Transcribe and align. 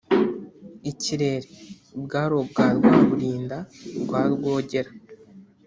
”Ikirere 0.91 1.49
“bwari 2.03 2.33
ubwa 2.41 2.65
Rwabilinda 2.77 3.57
rwa 4.01 4.21
Rwogera 4.33 4.91